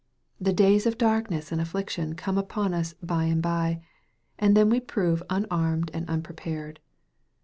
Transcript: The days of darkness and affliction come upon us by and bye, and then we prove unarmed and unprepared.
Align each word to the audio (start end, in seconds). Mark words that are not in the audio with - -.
The 0.39 0.51
days 0.51 0.87
of 0.87 0.97
darkness 0.97 1.51
and 1.51 1.61
affliction 1.61 2.15
come 2.15 2.35
upon 2.35 2.73
us 2.73 2.95
by 3.03 3.25
and 3.25 3.39
bye, 3.39 3.83
and 4.39 4.57
then 4.57 4.71
we 4.71 4.79
prove 4.79 5.21
unarmed 5.29 5.91
and 5.93 6.09
unprepared. 6.09 6.79